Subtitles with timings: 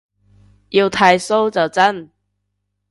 [0.69, 2.09] 要剃鬚就真